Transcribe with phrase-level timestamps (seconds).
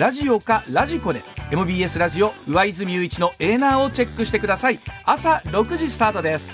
[0.00, 1.20] ラジオかラジコで
[1.50, 6.50] MBS ラジオ上泉雄一のエーナーをチェックしてください朝6時スタートです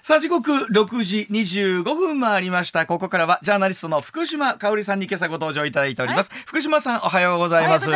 [0.00, 7.90] さあ時刻6時25分回りましたここからはジャーナリストの福島香織さんに今朝ご登場いただいております、はい、福島さんおはようございます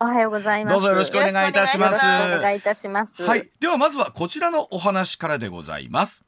[0.00, 0.74] おはようございます。
[0.74, 2.06] どうぞよろしくお願いいたします。
[2.06, 3.24] お願いいたします。
[3.24, 3.50] はい。
[3.58, 6.22] ではまずはこちらのお話からでございます。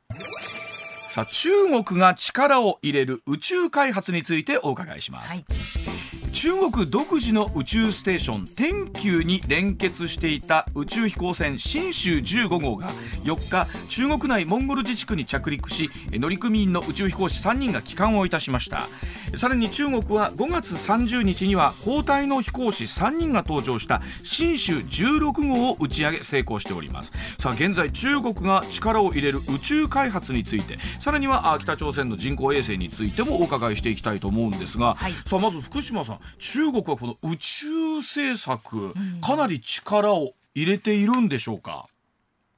[1.11, 1.51] さあ中
[1.85, 5.35] 国が力を入れる宇宙開発についてお伺いします。
[5.35, 12.91] はい中国独自の宇宙ステーション天宮に連結していた宇宙飛行船新州15号が
[13.25, 18.89] 4日中国内モンゴル自治区に着陸し乗組員の宇宙飛行士3人が帰還をいたしました。
[19.37, 27.13] さらに中国は5月30日には交代の飛行士3人が搭乗した新州16号を打ち上げ成功しております。
[27.39, 37.69] さあ現在中国が力を入れる宇宙開発についてさらには北朝鮮の人工衛星についてもお伺いしていきたいと思うんですが、はい、さあまず福島さん中国はこの宇宙
[37.99, 41.87] 政策、かなり力を入れているんでしょうか？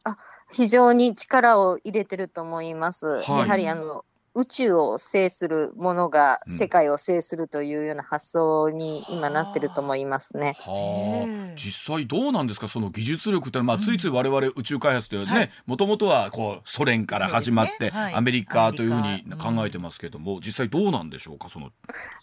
[0.04, 0.16] あ
[0.50, 3.22] 非常に力を入れてると思います。
[3.22, 4.04] はい、やはりあの
[4.34, 10.56] 宇宙を制するものが世界を制するというような発想に今なってると思いますね。
[10.58, 12.68] はあ、実際どうなんですか？
[12.68, 15.50] その技術力ってまあついつい我々宇宙開発というね。
[15.66, 17.90] もともとはこうソ連から始まって、ね。
[17.90, 21.48] はい、アメリカというふうに考えてますけども、うん、実際どうなんでしょうか？
[21.48, 21.72] その、うん、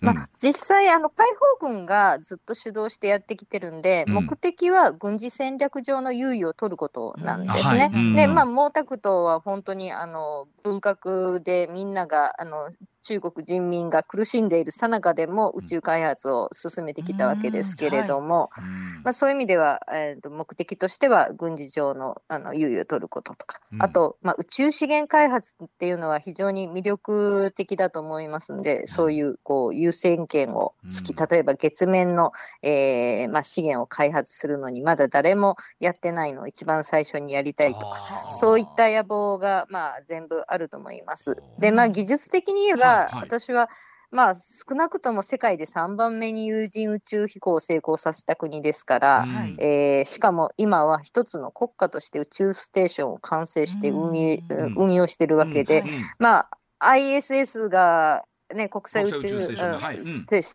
[0.01, 1.27] まあ、実際あの解
[1.59, 7.89] 放軍がずっと主導してやってきてるんで、うん、目的は軍事戦略上の優位を取ることなんですね。
[7.93, 12.69] はい、でまあ毛沢東は本当にあの文革でみんなながあの
[13.01, 18.63] 中国人民が苦しんでいるさなかでも宇宙開発を進めてきたわけですけれども、はい、
[19.03, 41.37] まあ、そういう意味では、えーと、目的としては軍事上のあの優位を取ることとか、うん、あと、まあ、宇宙資源開発っていうのは非常に魅力的だと思いますので、そういうこう優先権をつき、例えば月面の、えーまあ、資源を開発するのにまだ誰もやってないのを一番最初にやりたいとか、そういった野望が、まあ、全部あると思います。
[41.57, 43.69] で、まあ、技術的に言えば、はい、私は、
[44.11, 49.25] まあ、少なくとも世界で3番目に有人宇宙飛行を成功させた国ですから、
[49.59, 56.49] えー、しかも今は一つの国家として宇宙ステーションを完成して運営、うん、運用してるわけで、うん、まあ
[56.79, 58.23] ISS が
[58.53, 59.55] ね、国際宇宙ス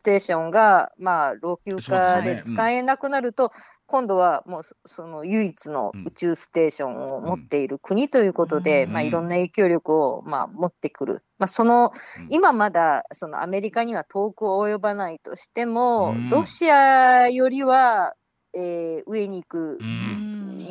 [0.02, 3.50] テーションが、まあ、老朽化で使えなくなると、
[3.86, 9.24] 今度はもうその唯一の宇宙ステーションを持っている国ということで、まあ、いろん。
[9.28, 11.92] な影響力を、まあ、持ってくる、まあ、その
[12.30, 18.14] 今まだそのアメリカには遠く及ばないとしても、ロシアよりは、
[18.54, 19.78] えー、上に行く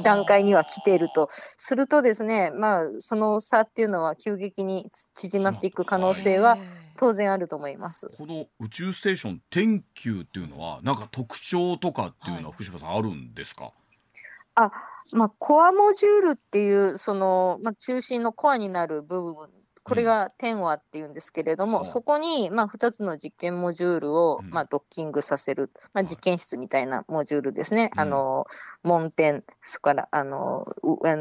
[0.04, 6.58] 段階には来ているとするとですね、まあ、その差っていうのは急激に縮まっていく可能性は、
[6.98, 8.10] 当然あると思います。
[8.18, 13.72] この宇宙ステーション天球っていうのはなんか特徴とかっていうのは福島さんあるんですか、
[14.56, 14.72] あ
[15.12, 19.48] まあ、コアモジュールっていうその、まあ、中心のコアになる部分
[19.84, 27.92] これが天話っていうんですけれども、うん、そこに、まあ、2つの実験モジュールを、まあ、ドッキングさせる、まあ、実験室みたいなモジュールですね。
[27.94, 28.46] うん、あの、
[28.82, 30.66] 門天、それから、あの、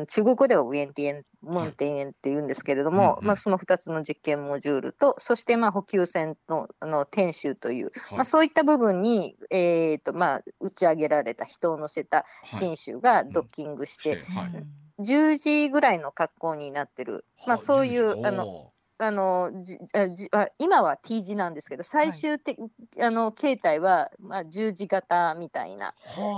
[0.09, 19.79] 中国語ではウェンティエン、モンテンエンって言うんですけれども、うん、まあ、その2つの実験モジュールと、そして、まあ、補給船の、あの、天舟という、はい、まあ、そういった部分に、えっ、ー、と、まあ、打ち上げられた人を乗せた新種がドッキングして、はい10時ぐらいの格好になってる、まあ、そういうあのあのじ
[20.15, 22.67] じあ今は T 字なんですけど最終的、は
[22.97, 25.95] い、あの形態は、まあ、十字型みたいな、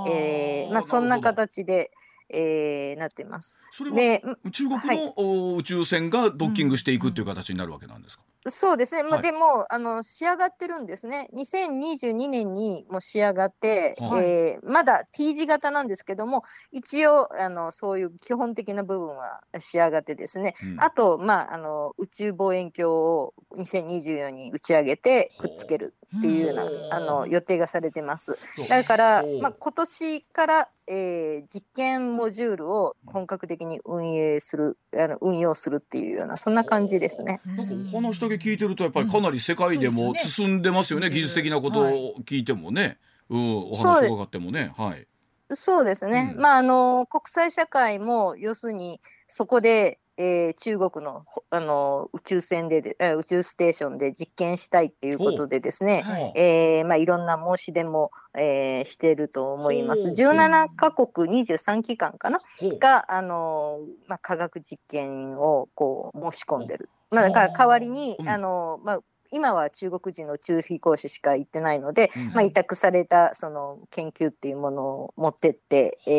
[0.09, 1.91] えーまあ、そんな形で。
[2.31, 3.61] えー、なってます。
[3.71, 8.25] それは中国の、はい、宇宙船がドッキングしていくっていう形になるわけなんですか？
[8.46, 28.38] そうですね、まあ、でもあの仕上がってるんですね、2022年にも仕上がって、はい、えー、まだ T 字型なんですけども、一応あの、そういう基本的な部分は仕上がってですね、うん、あと、まああの、宇宙望遠鏡を2024に打ち上げてくっつけるっていうようなあの予定がされてます。
[28.69, 37.40] だから、まあ、今年からえー、実験モジュールを本格的に運営するあの運用するっていうようなそんな感じですね。
[37.44, 42.99] なんかお話だけ聞いてるとやっぱりかなり世界でも進んでますよね、うん、技術的なことを聞いてもね。
[43.31, 44.72] うん、お話伺ってもね。
[44.76, 45.06] はい。
[45.55, 46.32] そうですね。
[46.34, 56.32] うん、まああの国際社会も要するにそこでえー、中国のあの宇宙船で宇宙ステーションで実験したいっていうことでですね、はい。
[56.37, 60.08] えーまあ、いろんな申し出も、えー、していると思います。
[60.08, 62.40] 17カ国23機関かな？
[62.78, 66.88] があの、まあ、科学実験をこう申し込んでる。
[67.11, 69.00] まあ、だから代わりに、あのまあ
[69.35, 76.11] 今は中国人の宇宙飛行士しか行ってないので、うん、まあ、委託されたその研究っていうものを持ってって、え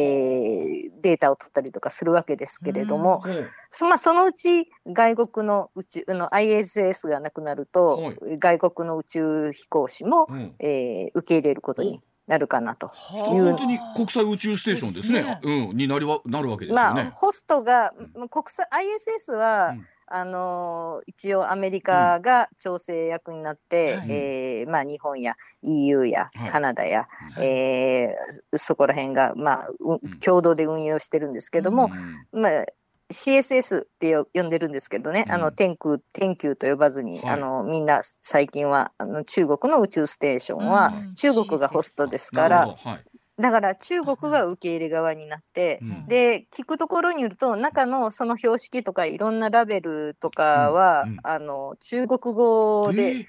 [0.89, 12.87] ー、データを取ったりとかするわけですけれども、うんそまあ、そのうち外国の宇宙の ISS がなくなると、はい、外国の宇宙飛行士も、うん、えー、受け入れることになるかなと。
[12.87, 15.19] 本当に国際宇宙ステーションですね。
[15.19, 15.67] うすね。
[15.69, 17.03] うん、になりはなるわけですよね。
[17.03, 17.93] まあ、ホストが、
[18.29, 31.89] 国際 ISS は、うんあの一応アメリカが調整役になって、うん、えー、まあ、日本や EU やカナダや、はい、えー、そこら辺が、まあ、うん、共同で運用してるんですけども、
[32.31, 32.65] うん、まあ
[33.11, 43.03] CSS って呼んでるんですけどね、あの天空天球と呼ばずに、はい、あのみんな最近はあの中国の宇宙ステーションは中国がホストですから、はい、
[43.37, 51.11] だから中国が受け入れ側になって、うん、で聞くところによると中のその標識とかいろんなラベルとかは、うん。
[51.11, 53.27] うん、あの中国語で、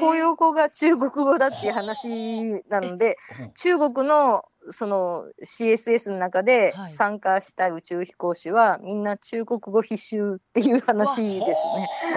[0.00, 3.16] 公用語が中国語だっていう話なので
[3.54, 11.54] 中国のその CSS の中で参加した宇宙飛行士はみんな中国語必修っていう話ですね。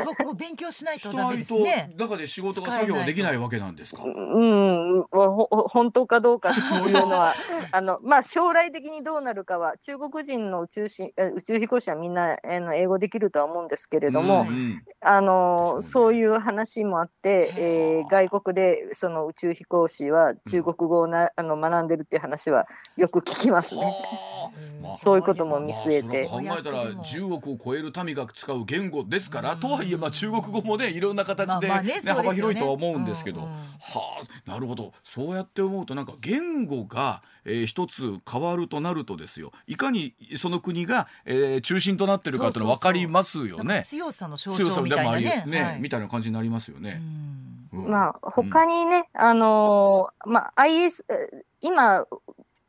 [0.06, 1.94] 中国語勉強しないとダメですね。
[1.98, 4.04] 中で仕事が作業ができないわけなんですか。
[4.04, 7.34] うん、本当かどうかというのは
[7.72, 22.66] あのまあ将来的にどうなるかは中国人の宇宙し宇宙飛行士はみんなあの英語できるとは思うんですけれども、うんうん、あのそういう話もあって、えー、外国でその宇宙飛行士は中国語をなあの学んでるっていう話話は
[22.96, 23.82] よく聞きますね。
[24.82, 33.48] まあ、そういうことも見据えて、考えたら10億を超える民が使う言語ですから、とはいえまあ中国語もねいろんな形で,、ね幅広いとは思うんですけど、は
[34.48, 34.94] あなるほど。
[35.04, 39.52] そうやって思うとなんか言語が、えー、一つ変わるとなるとですよ。
[39.68, 43.84] いかにその国が、えー、中心となってるかっていうの分かりますよね。
[43.84, 45.44] 強さの象徴みたいなね。
[45.46, 47.02] ね、はい、みたいな感じになりますよね。
[47.72, 51.04] まあ他にね、あのー、まあ IS
[51.62, 52.06] 今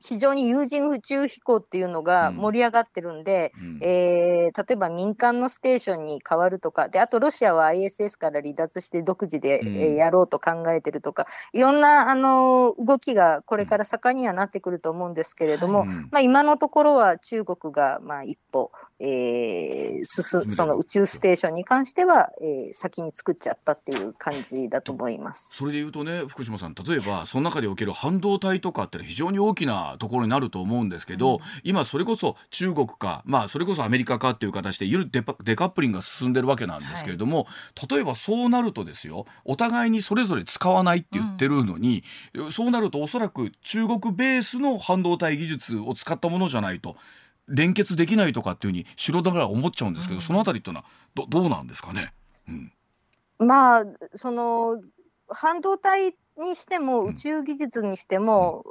[0.03, 25.56] 非常に有人宇宙飛行っていうのが盛り上がってるんで、うん、えー、例えば民間のステーションに変わるとかであとロシアは ISS から離脱して独自で、うん、えー、やろうと考えてるとかいろんなあの動きがこれから盛んにはなってくると思うんですけれども、うん、まあ、今のところは中国がまあ一歩えー、進その宇宙ステーションに関しては、えー、先に作っちゃったっていう感じだと思います。
[25.56, 37.44] それでいうとね福島さん例えばその中でおける半導体とかって非常に大きなところになると思うんですけど、うん、今それこそ中国か、まあ、それこそアメリカかっていう形でいるデデカップリングが進んでるわけなんですけれども、は
[37.85, 42.05] い、例えばそうなるとですよお互いにそれぞれ使わないって言ってるのに、
[42.35, 46.96] うん、そうなるとおそらく中国ベースの半導体技術を使ったものじゃないと
[47.50, 52.12] 連結できないとかっていうふうに素人から思っちゃうんですけど、うん、そのあたりっていうのはどどうなんですかね、
[52.49, 52.73] うん、
[53.38, 54.81] まあその
[55.29, 58.64] 半導体にしても宇宙技術にしても、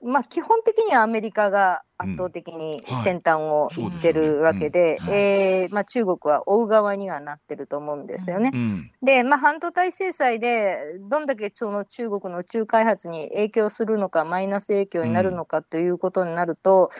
[0.00, 8.50] うん、まあ基本的にはアメリカが圧倒的に先端を行ってるわけで、えまあ、中国は追う側にはなってると思うんですよね。
[8.52, 16.90] うん、で、まあ、半導体制裁でどんだけその中国の宇宙開発に影響するのかマイナス影響になるのかということになると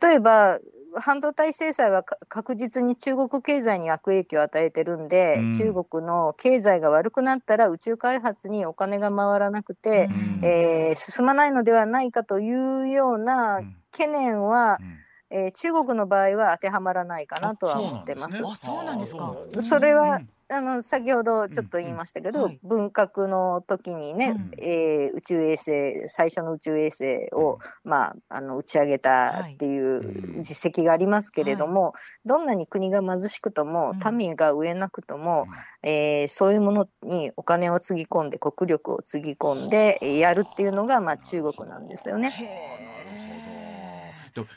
[0.00, 0.58] 例えば
[1.00, 10.08] 半導体制裁は確実に中国経済に悪影響を与えてるんで、うん、中国の経済が悪くなったら宇宙開発にお金が回らなくて、
[10.40, 13.60] うん、えー、進まないのではないかというような
[13.92, 14.78] 懸念は、
[15.30, 18.38] うん、えー、中国の場合は当てはまらないかなとは思ってます。
[18.56, 19.34] そうなんですか。
[19.58, 31.92] それはあの先ほどちょっと言いましたけど、うんうん、文革の時にね、うん、えー、宇宙衛星最初の宇宙衛星を、うん、まあ、あの打ち上げたっていう実績がありますけれども、はい、
[32.28, 35.46] どんなに国が貧しくとも、民が植えなくとも、
[35.82, 42.87] うん、えー、そういうものにお金をつぎ込んで国力をつぎ込んでやるっていうのが、まあ、中国なんですよね。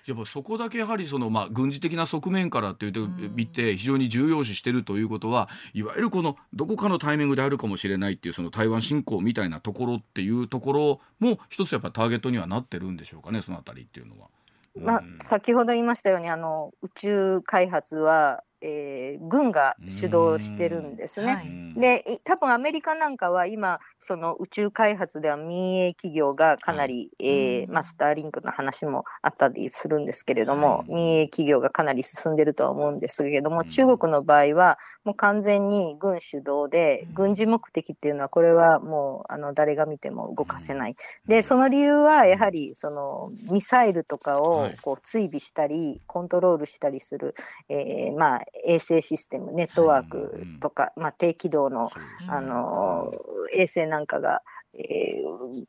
[0.05, 14.27] やっぱそこだけやはりその、まあ、軍事的な側面からっていうと見て非常に重要視してるということはいわゆるこのどこかのタイミングであるかもしれないっていうその台湾侵攻みたいなところっていうところも一つやっぱターゲットにはなってるんでしょうかねそのあたりっていうのは。
[14.73, 21.33] まあ、先ほど言いましたようにあの宇宙開発はえー、軍が主導してるんですね。
[21.33, 40.95] はい、で多分アメリカなんかは今その宇宙開発では民営企業がかなり、はい、えー、まあ、スターリンクの話もあったりするんですけれども、はい、民営企業がかなり進んでるとは思うんですけれども、中国の場合はもう完全に軍主導で、軍事目的っていうのはこれはもうあの誰が見ても動かせない。
[41.27, 47.35] で、その理由はやはりそのミサイルとかをこう追尾したり、コントロールしたりする、
[47.69, 51.91] えー、まあ衛星システム、ネットワークとか、まあ低軌道の
[52.27, 53.13] あの
[53.53, 54.41] 衛星なんかが、
[54.73, 55.21] え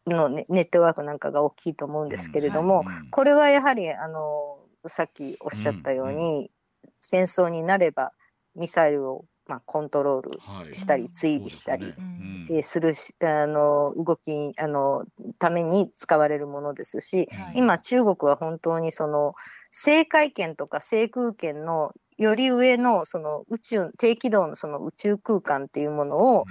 [0.08, 6.50] ー、のネットワークなんかが大きいと思うんですけれども、これはやはりあのさっきおっしゃったように、
[7.00, 8.12] 戦争になれば
[8.54, 11.92] ミサイルをまあ、コントロールしたり、追尾したり、
[12.62, 15.04] するしあの動きあの
[15.38, 19.34] ために使われるものですし、今中国は本当にその
[19.70, 26.44] 制海権とか制空権のより上のその宇宙低軌道のその宇宙空間っていうものを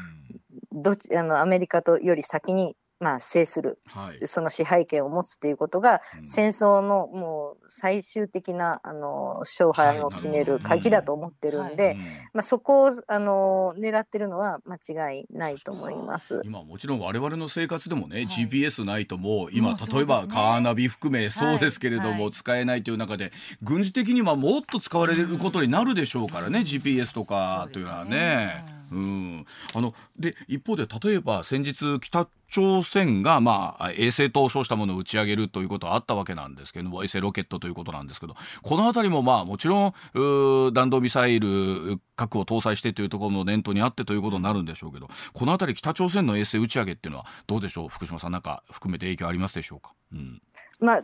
[0.71, 12.03] どっちあのアメリカとより先にまあ、制する、はい、その支配権を持つっていうことが、うん、戦争のもう最終的なあの勝敗を決める鍵だと思ってるんで、はい、ま
[12.39, 16.41] あ、そこをあの狙ってるのは間違いないと思います。
[16.45, 23.31] 今もちろん我々の生活でもね、はい、GPS ないともう今、例えばカーナビ含めそうですけれども、使えないという中で
[23.63, 28.79] 軍事的にはもっと使われることになるでしょうからね、うん、GPS とかというのはね。
[28.91, 47.89] うん、あので一方で例えば先日北朝鮮が、まあ、衛星と称したものを打ち上げるということはあったわけなんですけども衛星ロケットということなんですけどこの辺りも、まあ、もちろん弾道ミサイル核を搭載してというところの念頭にあってということになるんでしょうけどこの辺り北朝鮮の衛星打ち上げっていうのはどうでしょう？
[47.89, 49.93] 福島さんなんか含めて影響ありますでしょうか？
[50.13, 50.41] うん。
[50.79, 51.03] まあ、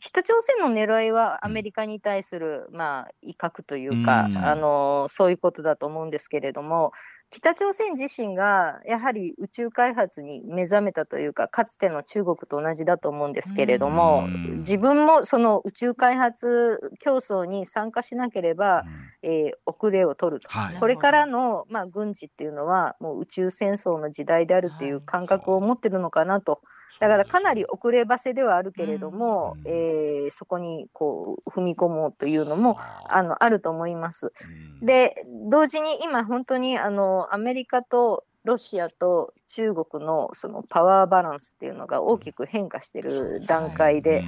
[0.00, 6.92] 北朝鮮の狙いはアメリカに対する、まあ、威嚇というか、うん、あのそういうことだと思うんですけれども
[7.30, 18.84] 北朝鮮自身がやはり宇宙開発に目覚めたというかかつての中国と同じだと思うんですけれども、うん、自分もその宇宙開発競争に参加しなければ、
[19.22, 26.62] うん、えー、遅れを取ると、はい、これからの、まあ、軍事っていうのはもう宇宙戦争の時代であるっていう感覚を持ってるのかなと。
[27.00, 32.78] だからかなり遅ればせではあるけれども、うん、えー、そこにこう踏み込もうというのも
[33.08, 34.32] あのあると思います。
[34.80, 35.14] うん、で
[35.50, 44.24] 同時に今本当にあのアメリカとロシアと中国のそのパワーバランスっていうのが大きく変化している段階で、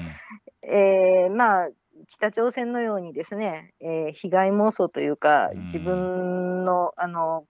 [0.63, 1.69] えー、まあ
[2.07, 7.45] 北朝鮮のようにですね、えー、被害妄想というか自分のあの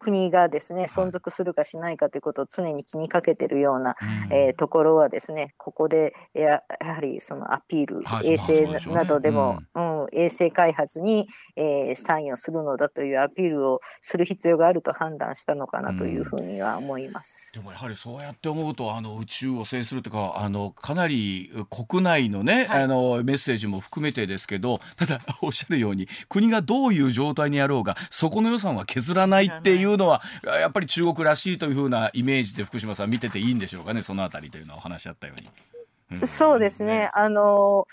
[0.00, 3.96] 国がですね存続するかしないかということを常に気にかけてるような、
[4.30, 36.20] うん、えー、ところはですねここでややはりそのアピール、はい、衛星などでも、うん、うん、衛星開発に、えー、参与するのだというアピールをする必要があると判断したのかなというふうには思います、うん、でもやはりそうやって思うとあの宇宙を制するというかあのかなり国内のね、はい、あのメッセージも含めてですけどただおっしゃるように国がどういう状態にあろうがそこの予算は削らないっていういうのはやっぱり中国らしいというふうなイメージで福島さん見てていいんでしょうかねそのあたりというのはお話あったように。
[36.20, 37.10] うん、そうですね。
[37.14, 37.86] あの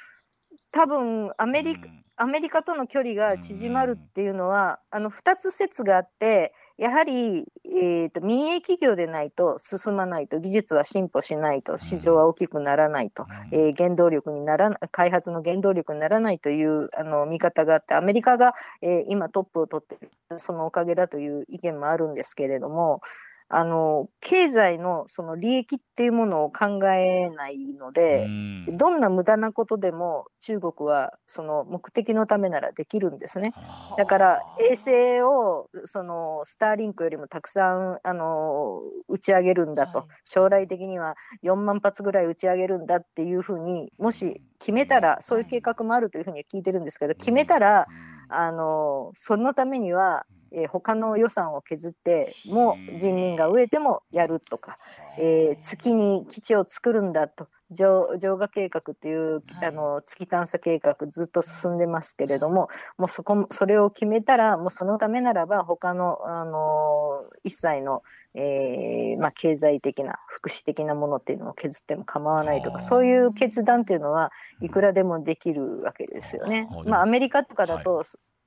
[0.72, 23.02] 多分アメリカ、うん、アメリカとの距離が縮まるっていうのは、あの2つ説があってやはり、えーと、民営企業でないと進まないと技術は進歩しないと市場は大きくならないと、えー、原動力になら開発の原動力にならないというあの見方があってアメリカが、えー、今トップを取っているそのおかげだという意見もあるんですけれども
[23.50, 28.28] あの経済のその利益っていうものを考えないので、
[28.68, 33.54] どんな無駄なことでも中国はその目的のためならできるんですね。
[33.98, 47.88] だから衛星をそのスターリンクよりもたくさんあの打ち上げるんだと、はい、将来的には4万発ぐらい打ち上げるんだっていうふうにもし決めたらそういう計画もあるというふうに聞いてるんですけど決めたら
[48.30, 54.78] あのそのためにはえー、他の予算を削っても人民が飢えてもやるとか、
[55.18, 68.04] えー、月に基地を作るんだと浄化計画っていう、あの月探査計画ずっと進んでますけれどももうそこそれを決めたらもうそのためならば他のあの一切の、
[68.36, 76.70] えーまあ、経済的な福祉的なものっていうのを削っても構わないとかそういう決断っていうのはいくらでもできるわけですよね。
[76.86, 78.02] まあ、アメリカとかだと、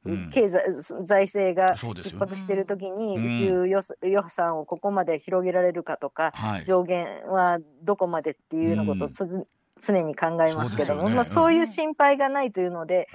[0.04, 0.62] はい経済、
[1.04, 6.32] 財政が逼迫している時に宇宙予,、予算をここまで広げられるかとか、
[6.64, 9.46] 上限はどこまでっていうようなことをつ、
[9.80, 13.08] 常に考えますけども、そう、ね,、まあ、そういう心配がないというので、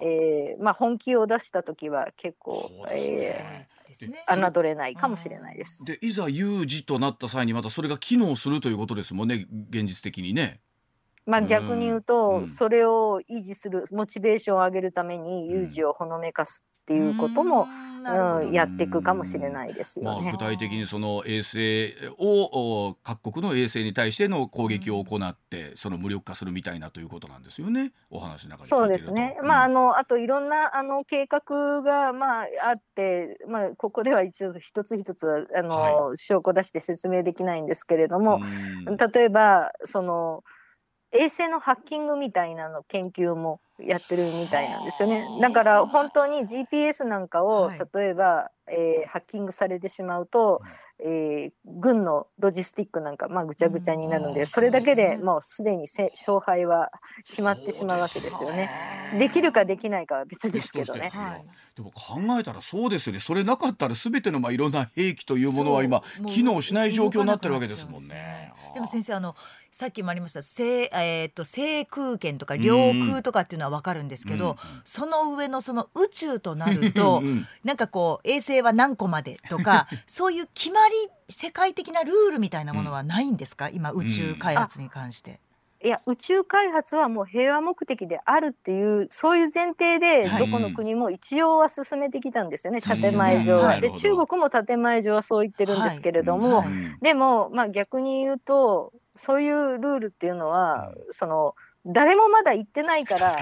[0.00, 3.80] うん、えー、まあ、本気を出した時は結構、えー
[4.52, 5.84] 侮れないかもしれないです。
[5.84, 10.60] でいざ有事となった際にまたそれが機能するということですもんね現実的にね。
[11.30, 17.68] まあ、逆に言うと、それを維持するモチベーションを上げるために有事をほのめかすっていうことも、
[18.04, 20.22] うん、やっていくかもしれないですよね。
[20.22, 27.92] まあ、具体的にその衛星を各国の衛星に対しての攻撃を行ってその無力化するみたいなということなんですよね。
[28.10, 29.36] お話の中でそうですね。
[29.40, 38.40] うん、まああのあといろんなあの計画がまああってまあここでは一応一つ一つはあの、はい、証拠出して説明できないんですけれども、
[39.14, 40.42] 例えばその
[41.12, 45.26] 衛星のハッキングみたいなの研究もやってるみたいなんですよね。
[45.40, 50.60] だから本当に GPS なんかを例えば、えー、ハッキングされてしまうと、
[51.04, 56.92] えー、軍のロジスティックなんか、まあ、ぐちゃぐちゃになるので、それだけでもうすでにせ勝敗は
[57.26, 58.70] 決まってしまうわけですよね。
[59.18, 61.10] できるかできないかは別ですけどね。
[61.80, 63.20] でも考えたらそうですよね。
[63.20, 68.52] それなかったらすべてのまあいろんな兵器というものは今機能しない状況になってるわけですもんね。
[68.74, 69.34] でも先生あの
[69.72, 70.42] さっきもありました。
[70.42, 77.22] 制,、えーと、制空権とか領空とかっていうのは分かるんですけど、うん、その上のその宇宙となると
[77.64, 80.94] なんかこう衛星は何個までとか そういう決まり
[81.30, 85.40] 世界的なルールみたいなものはないんですか、今宇宙開発に関して。
[85.82, 93.80] いや宇宙開発はもう平和目的であるっていうそういう前提でどこの国も一応は進めてきたんですよね、はい、建前上は。
[93.80, 96.66] で中国も建前上はそう言ってるんですけれども、はい。
[96.66, 101.54] はい、でも、まあ、逆に言うとそういうルールっていうのは、その
[101.86, 103.34] 誰もまだ言ってないから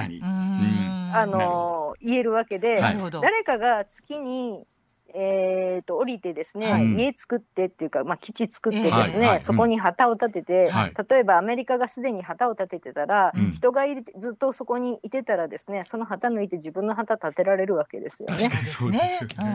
[1.13, 4.65] あの言えるわけで、誰かが月に
[5.15, 10.71] えーと、降りてですね、はい、家作ってっていうか、まあ、基地作ってですね、はいはい、そこに旗を立てて、
[11.11, 18.49] 例えばアメリカがすでに旗を立ててたら、人がいるずっとそこにいてたらですねその旗抜いて自分の旗立てられるわけですよね。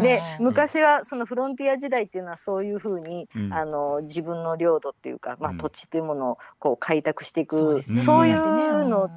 [0.01, 9.09] で昔はそのフロンティア時代っていうのはそういうふうに、あの自分の領土っていうか、まあ、土地というものをこう開拓していく、そういうの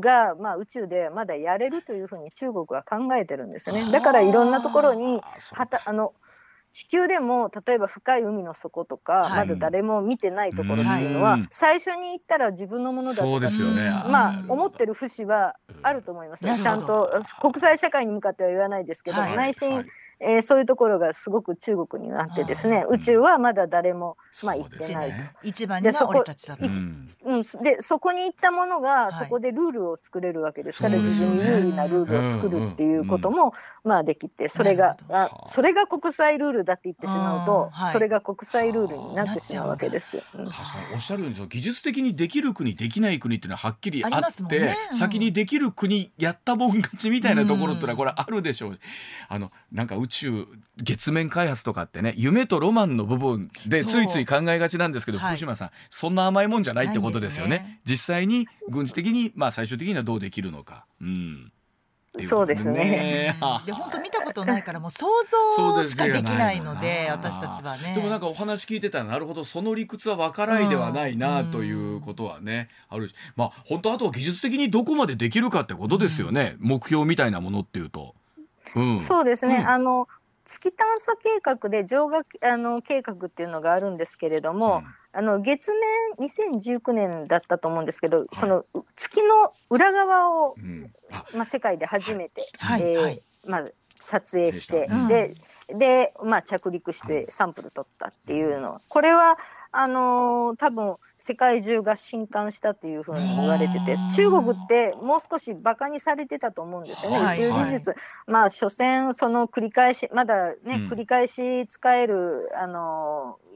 [0.00, 3.90] が、まあ、宇宙でまだやれるというふうに中国は考えてるんですよね。
[3.90, 5.20] だからいろんなところに
[5.52, 6.14] はたあの
[6.72, 19.84] 地球でも例えば深い海の底とか、はい、まだ誰も見てないところっていうのは、はい、最初に行ったら自分のものだとか、ね、まあ思ってる節はあると思いますちゃんと国際社会に向かっては言わないですけど、はい、内心
[20.24, 25.16] えー、そういうところがすごく中国にあってですね宇宙はまだ誰も、まあ、行ってないと。
[25.16, 26.68] ね、一番には俺たちだと、う
[27.38, 33.52] ん、でそこに行ったものが、そこでルールを作れるわけですから、自分に有利なルールを作るっていうことも、
[33.84, 40.18] まあできてそれがあそれが国際ルールだって言ってしまうと、はい、それが国際ルールになってしまうわけです。
[40.32, 40.44] 確か
[40.88, 40.94] に。
[40.94, 48.78] おっしゃるようにその技術的にできる国できない国っていうのははっきりあって、ねうん、先にできる国やったもん勝ちみたいなところっていうのはこれあるでしょう。
[49.28, 50.46] あのなんか宇宙
[50.76, 57.58] 月面開発とかってね夢とロマンの部分でついつい考えがちなんですけど、福島さんそんな甘いもんじゃないってことですよね。
[57.58, 57.80] ね。
[57.84, 60.86] 実際に軍事的にまあ最終的にはどうできるのか。
[61.00, 61.52] うん。
[62.20, 63.34] そうですね。
[63.64, 65.06] で本当見たことないからもう想
[65.56, 67.94] 像しかできないので私たちはね。
[67.94, 73.14] でもなんかお話聞いてたらなるほどその理屈は分からないではないなということはね、あるし。
[73.34, 78.14] まあ本当あとは技術的にどこまでできるかってことですよね、目標みたいなものっていうと。
[78.74, 80.08] うん、そうですね、あの
[80.44, 84.82] 月探査計画で上学あの計画っていうのがあるんですけれども、
[85.12, 88.64] うん、あの月面2019年だったと思うんですけど、はい、その
[88.96, 90.92] 月の裏側を、うん、
[91.34, 95.34] まあ、世界で初めて、はい、えーはい、まあ、撮影して、で
[95.68, 98.80] で、まあ、着陸してサンプル取ったっていうの。
[98.88, 99.36] これは
[99.72, 107.94] あのー、多分世界中が震撼したっていうふうに言われてて中国ってもう少しバカにされてたと思うんですよね、宇宙技術、
[108.26, 113.52] まあ所詮その繰り返しまだね、うん、繰り返し使えるあのー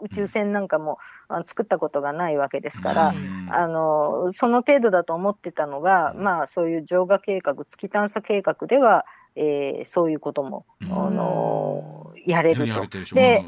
[0.00, 0.98] 宇宙船なんかも
[1.44, 3.14] 作ったことがないわけですから、
[3.50, 12.86] あのその程度だと思ってたのが、まあ、そういう浄化計画月探査計画では、えー、そういうことも、あのやれると。
[13.14, 13.44] で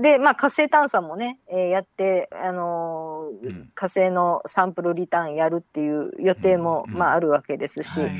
[0.00, 8.10] で、まあ、火星探査もね、えー、やって、あのーうん、火星のサンプルリターンやるっていう予定も、うん、まあ、あるわけですし、はい、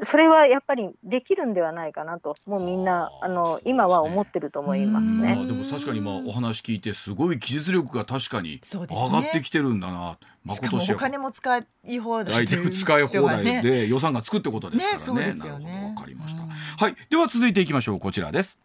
[0.00, 5.34] それはやっぱりできるんではないかなともうみんなあの今は思ってると思いますね。
[5.46, 10.18] でも確かにまあお話聞いてすごい技術力が確かに上がってきてるんだな。
[10.44, 15.26] まことしお金も使い放題使い放題で 予算がつくってことですからね。
[15.26, 16.42] ねそうですわかりました。
[16.42, 18.00] はい、では続いていきましょう。
[18.00, 18.58] こちらです。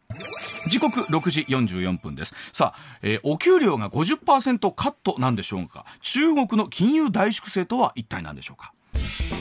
[0.70, 2.34] 時刻6時44分です。
[2.52, 5.86] さあ、えー、お給料が50%カットなんでしょうか。
[6.02, 8.74] 中国の金融大粛清とは一体何でしょうか。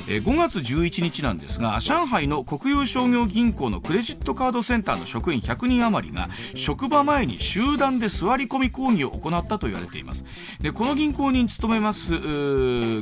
[0.08, 10.24] え、5月11日なんですが上海の国有商業銀行のクレジットカードセンターの職員100人余りが職場前に集団で座り込み講義を行ったと言われています。
[10.60, 12.12] でこの銀行に勤めます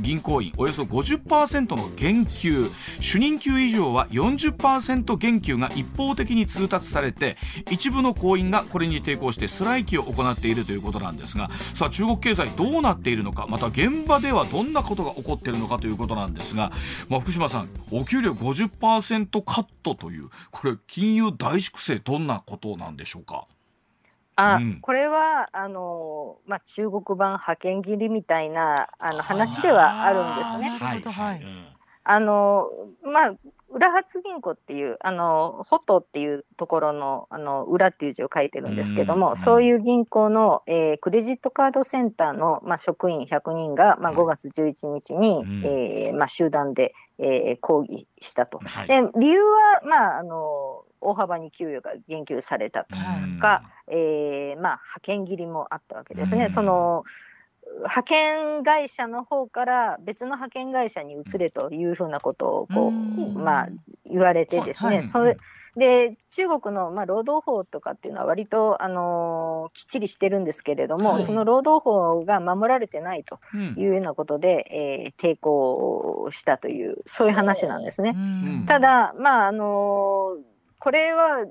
[0.00, 2.70] 銀行員およそ50%の減給。
[3.00, 7.36] 主任級以上は40%減給が一方的に通達されて
[7.70, 16.72] 一部の行員がこれに抵抗してストライキを行っているということなんですがさあ中国経済どうなっているのかまた現場ではどんなことが起こっているのかということなんですが、
[17.08, 23.46] まあ、福島さんお給料50%カットというこれ金融大粛清どんなことなんでしょうか？
[24.36, 30.70] あ、うん、これはあの、まあ、中国版派遣切りみたいなあの話ではあるんですね。
[30.70, 31.02] はい。
[31.02, 31.42] はい、
[32.02, 32.68] あの
[33.04, 33.34] まあ
[33.74, 48.60] 浦発銀行っていうあのホトっていうところのあの裏っていう字を書いてるんですけども、うん、そういう銀行の、えー、クレジットカードセンターの、まあ、職員100人が、まあ、5月11日に、うん、えー、まあ、集団で、えー、抗議したと。
[48.60, 52.96] はい、で理由は、まあ、あの大幅に給与が減給されたと
[53.40, 56.48] か、うん、えー、まあ、派遣切りもあったわけですね。
[56.48, 57.02] その
[57.78, 63.68] 派遣会社の方から別の派遣会社に移れというふうなことをこう、まあ、
[64.08, 65.36] 言われてですね、はい、それ
[65.76, 73.40] で中国の、まあ、労働法とかっていうのは割と、あのー、きっちりしてるんですけれども、はい、その労働法が守られてないと
[73.76, 78.14] いうようなことで、うん、えー、抵抗したというそういう話なんですね。
[78.68, 80.53] ただ、まああのー
[80.84, 81.46] これは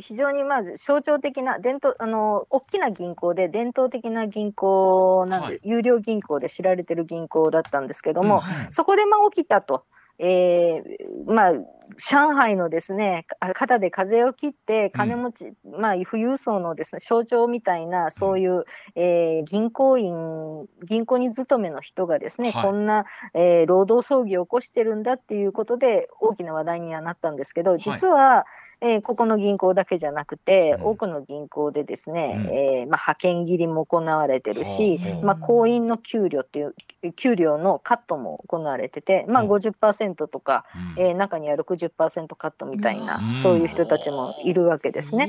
[0.00, 8.40] 非常にまず象徴的な伝統あの大きな銀行で伝統的な銀行なんで、はい、有料銀行で知られてる銀行だったんですけども、うん。
[8.40, 9.84] はい、そこでまあ起きたと。
[10.18, 11.52] えー、まあ
[11.96, 18.64] 上海のですね肩で風を切って金持ち、うん、まあ富裕層のですね象徴みたいなそういう、うん、
[18.94, 28.44] えー、銀行員銀行に勤めの人がですね、はい、こんな、えー、労働争議を起こしてるんだっていうことで大きな話題にはなったんですけど実は、はい
[28.82, 36.74] えー、ここの銀行だけじゃなくて、多くの銀行でですね、うん、えー、まあ、派遣切りも行われてるし、まあ、行員の給料っていう
[37.14, 40.64] 給料のカットも行われてて、まあ50%とか、
[40.96, 45.28] うん、えー、中には60%カットみたいな、うん、そういう人たちもいるわけですね。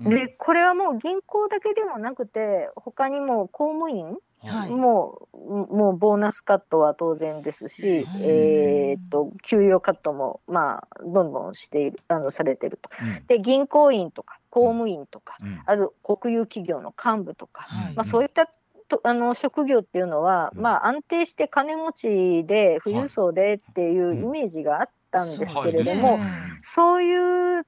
[0.00, 5.38] でこれはもう銀行だけでもなくて他にも公務員はい、もう
[5.72, 12.90] もうボーナスカットは当然ですし、えー、っと給与カットもまあどんどんしているあのされてると。
[13.00, 18.48] うん、で銀行員とか公務員とか、うん、ある国有企業の幹部とか、まあ、そういった
[18.88, 26.18] とあの職業っていうのは、まあ、安定して金持ちで富裕層でっていうイメージがあったんですけれども、
[26.62, 27.66] そういう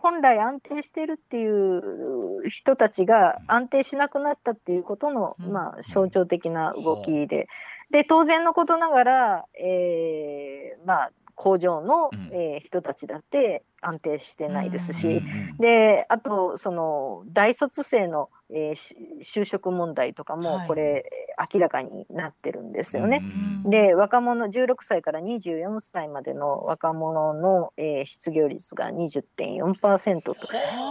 [0.00, 7.48] 本来安定してるっていう人たちが安定しなくなったっていうことの、まあ、象徴的な動きで。
[7.90, 15.22] で当然のことながら、えー、まあ工場の、えー、人たちだって安定してないですし、
[15.60, 21.04] であとその大卒生の、えー、就職問題とかもこれ、
[21.52, 23.22] 明らかになってるんですよね。
[23.64, 30.34] で若者16歳から24歳までの若者の、えー、失業率が20.4%と。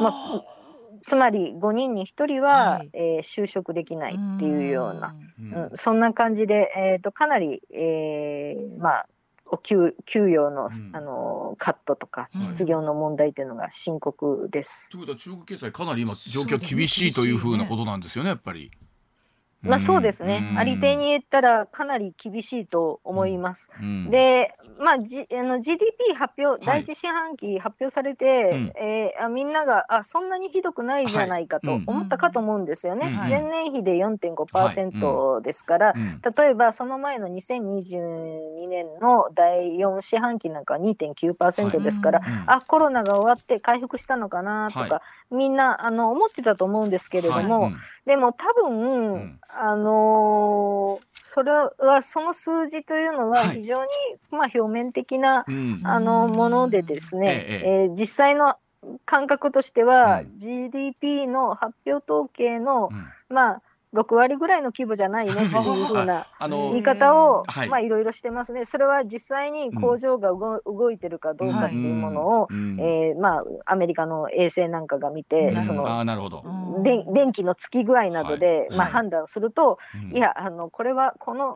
[0.02, 0.44] まあ
[1.02, 9.17] つまり5人に1人は、はい、えー、就職できないっていうような、うん、そんな感じで、えーと、かなり、えー、まあお
[9.64, 14.90] 給給与の,、あのカットとか失業の問題というのが深刻です。
[14.90, 18.72] ということは中国経済かなり今状況厳しいというふうなことなんですよねやっぱり。
[19.68, 20.56] まあそうですね。
[20.58, 23.70] ありてに言ったらかなり厳しいと思います。
[24.10, 33.10] で、まあ、G、あの GDP 発表、第一四半期発表されて、はい、えー、あみんながあそんなにひどくないじゃないかと思ったかと思うんですよね。
[33.30, 36.44] 前年比で4.5%ですから、はい。
[36.46, 45.02] 例えばその前の2022年の第4四半期なんかは2.9%ですから、はい、あコロナが終わって回復したのかなとか、
[45.32, 47.72] みんなあの思ってたと思うんですけれども、
[48.06, 53.90] でも多分、あのーそれはその数字というのは非常に、
[54.32, 55.46] まあ表面的な、
[55.84, 58.56] あのものでですね、ええ実際の
[59.04, 62.90] 感覚としては、GDP の発表統計の、
[63.28, 63.62] まあ
[63.94, 68.66] 6割ぐらいの規模じゃないねっていうふうな言い方を、まあいろいろしてますね。
[68.66, 70.30] それは実際に工場が
[70.66, 72.48] 動いてるかどうかっていうものを、
[72.80, 75.84] えまあアメリカの衛星なんかが見て、その
[76.84, 79.78] 電気のつき具合などで、まあ判断すると、
[80.14, 81.56] いやあのこれはこの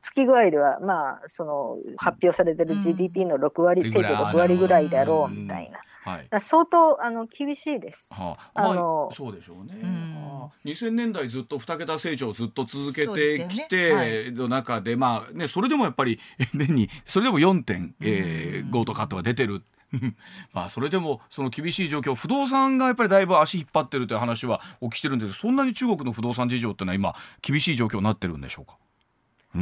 [0.00, 5.80] つき具合ではまあその発表されてる GDP の6割せいぜい6割ぐらいだろうみたいな。
[6.04, 8.12] はい、相当あの厳しいです。
[8.12, 9.72] はあ、あのそうでしょうね。
[9.82, 16.20] うん、2000年代ずっと2桁成長をずっと続けてきての中で、まあねそれでもやっぱり
[16.52, 19.62] 年にそれでも4.5とかとか出てる。
[20.52, 28.76] まあそれでもその厳しい状況不動産がやっぱりだいぶ足引っ張ってるという話はお聞きしてるんですそんなに中国の不動産事情っていうのは今厳しい状況になってるんでしょうか？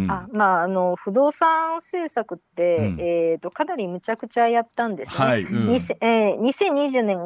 [0.09, 5.25] あまあ、あの不動産政策って、うん、えーと、かなりむちゃくちゃやったんですね。
[5.25, 7.19] はいうん、えー、2020年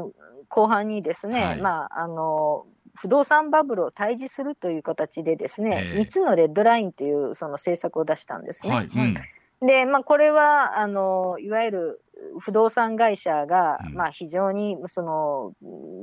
[0.48, 8.74] 後半にですね、はい、まあ、あの不動産バブルを退治するという形でですね、えー、3つのレッドラインというその政策を出したんですね。
[8.74, 12.00] はいうん、で、まあ、これはあのいわゆる
[12.40, 15.52] 不動産会社が、うん、まあ、非常にその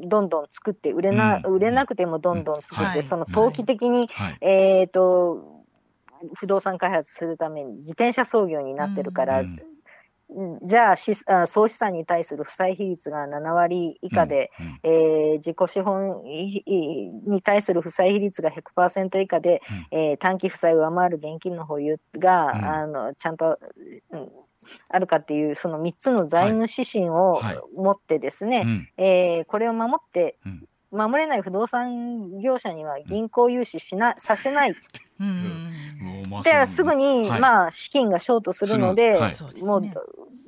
[0.08, 5.53] どんどん作って売れなうん、売れなくてもどんどん作って、その投機的に、はい、えっ、ー、と
[6.36, 9.58] 不動産開発するために自転車操業になってるから、うん、
[10.64, 14.52] じゃあしあ総資産に対する負債比率が7割以下で、
[14.84, 23.58] うん、えー、自己資本に対する負債比率が100%以下で、うん、えー、短期負債を上回る現金の保有が、うん、あのちゃんと、
[24.12, 24.30] うん
[24.88, 27.42] あるかっていうその3つの財務指針を
[27.76, 30.38] 持ってですね、はいはい、えー、これを守って
[30.90, 34.76] 守れない不動産業者には銀行融資しなさせない。
[35.24, 39.84] うん、ですぐに、はい、まあ資金がショートするので、はい、もう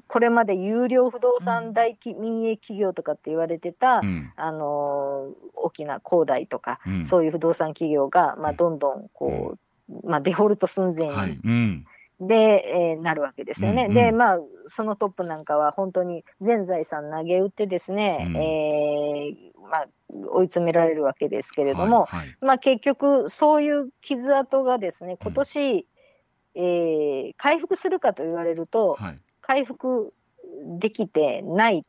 [0.07, 9.57] これまで有料不動産大民営企業とかって言われてた、うん、あの大きな恒大とか、うん、そういう不動産企業が、まあ、どんどんこ
[9.89, 11.09] う、まあ、デフォルト寸前
[11.43, 11.85] に。
[12.19, 13.84] はいで、えー、なるわけですよね。
[13.84, 19.88] うんうん、で、まあ、そのトップなんかは本当に全財産投げ打ってですね、うん、えー、まあ、
[20.32, 25.84] 追い詰められるわけですけれども、はいはい、まあ結局そういう傷跡がですね今年、うん、
[26.56, 30.13] えー、回復するかと言われると、はい、回復
[30.79, 31.85] できてない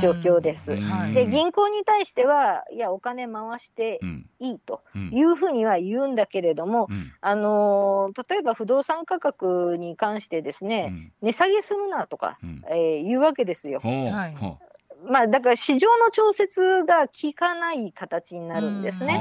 [0.00, 0.74] 状況です。
[1.14, 4.00] で銀行に対してはいやお金回して
[4.38, 13.80] いいというふうには言うんだけれども、うん、あの例えば不動産価格に関してですね、うん、値下げするなとか、うん、えー、言うわけですよ。
[15.04, 19.18] はいまあ、だから市場の調節が効かない形になるんですね。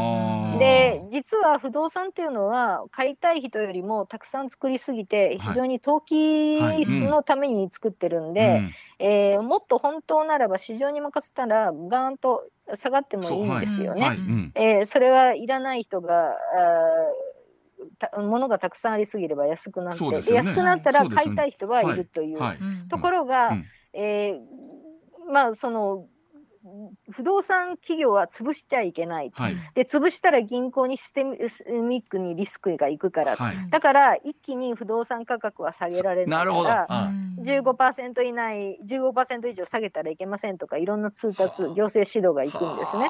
[0.60, 8.64] で実は不動産っていうのは買いたい人よりもたくさん作りすぎて非常に投機のために作ってるんで、
[9.00, 12.44] えもっと本当ならば市場に任せたらガーンと
[12.76, 14.02] 下がってもいいんですよね。
[14.02, 14.20] はい。
[14.56, 16.36] えそれはいらない人が
[18.18, 22.40] 物がたくさんありすぎれば安くなって、ね、安くなったら買いたい人はいるという、
[22.90, 23.58] ところが、
[23.94, 24.83] えー
[25.32, 26.08] まあその
[27.12, 36.54] 不動産企業は潰しちゃいけない、はい、で潰したら銀行にシステミックにリスクがいくから、はい、だから一気に不動産価格は下げられないか
[36.90, 43.10] ら15%以内15%以上下げたらいけませんとかいろんな通達行政指導がいくんですね。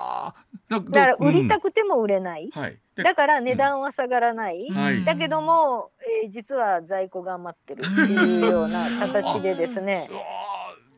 [0.69, 5.91] だから売りたくても売れない、うんはい、だから値段は下がらない、うん、だけども、
[6.23, 10.09] えー、実は在庫が余ってるっていうような形でですね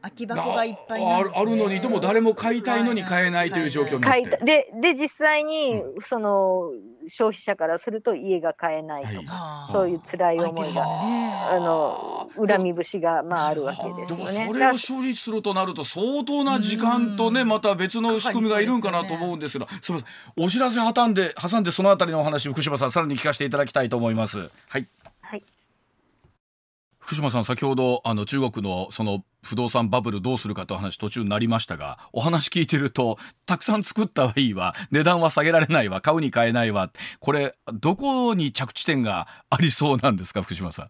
[0.05, 3.51] 空き箱がいっぱい、ね、あるのにでも誰も買いたいのに買えない。
[3.51, 4.45] という状況になって。
[4.45, 6.71] でで実際に、その
[7.07, 14.45] 消費者からすると家が買えないとか、はい、そういう辛い思いが、あの恨み節がまああるわけですよね。
[14.47, 20.45] それを処理するとなると相当な時間とねまた別の仕組みがいるんかなと思うんですけど、すみません。
[20.45, 24.49] お知らせ挟んで挟んでそのあたりのお話福島さんさらに聞かせていただきたいと思います。
[24.67, 24.85] はい。
[25.21, 25.43] はい。
[27.05, 34.73] 福島さん先ほどあの中国のその不動産バブルどうするかという話途中になりましたがお話聞いてるとたくさん作ったはいいわ。
[34.89, 36.01] 値段は下げられないわ。
[36.01, 36.91] 買うに買えないわ。
[37.19, 40.89] これどこに着地点がありそうなんですか福島さん。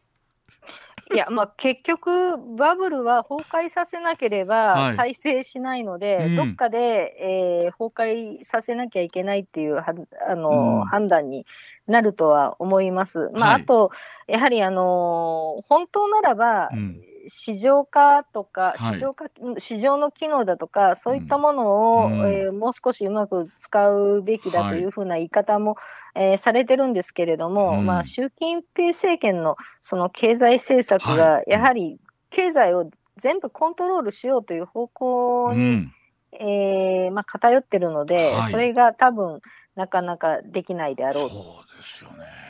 [1.13, 9.85] いやまあ結局バブルは崩壊させなければ再生しないので、はいうん、どっかで、えー、崩壊させなきゃいけないっていうは
[10.27, 11.45] あの、うん、判断に
[11.87, 13.29] なるとは思います。
[13.33, 13.91] まあ、はい、あと
[14.27, 19.25] やはりあの本当ならば、うん市場化とか、市場化、
[19.57, 25.75] 市場の機能だとか、そういったものを、うん、えー、もう少しうまく使うべきだというふうな言い方も、
[26.13, 35.93] はい、えー、されてるんですけれども、うん、まあ、習近平政権のその経済政策が、やはり経済を全部コントロールしようという方向に、うん、
[36.33, 39.41] えー、まあ、偏ってるので、はい、それが多分
[39.75, 41.29] なかなかできないであろう。
[41.29, 42.45] そうですよね。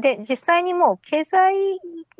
[0.00, 1.54] で、実際にもう経済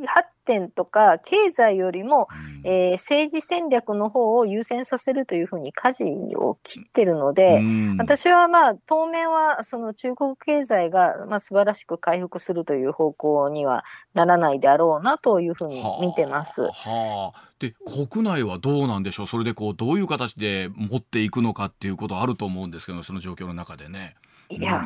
[0.07, 2.29] 発展とか経済よりも、
[2.65, 6.05] うん、えー、政治戦略の方を優先させるというふうに舵
[6.37, 13.85] を切ってるので、うん、私はまあ当面はその中国経済がまあ素晴らしく回復するという方向には
[14.15, 16.63] ならないであろうなというふうに見てます。
[16.63, 17.75] はあはあ、で
[18.09, 19.27] 国内はどうなんでしょう？
[19.27, 24.15] それでこうどういう形で持っていくのかっていうことあると思うんですけどその状況の中でね。
[24.51, 24.83] いや、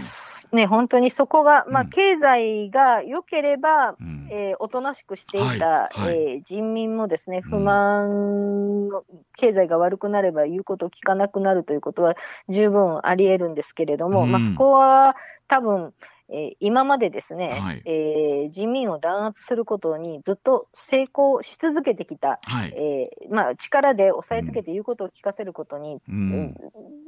[0.52, 5.98] うん、ね、本当にそこが、まあ、経済が良ければ、うん、えー、おとなしくしていた、はい。
[6.00, 8.88] はい、えー、人民もですね、不満、うん、
[9.36, 12.14] 経済が悪くなれば言うことを聞かなくなるということは
[12.48, 15.94] 十分あり得るんですけれども、まあ、そこは多分、
[16.32, 26.54] えー、今までですね、はい、えー、人民を弾圧することにずっと成功し続けてきた、はい、えー、まあ、力で押さえつけて言うことを聞かせることに、うん、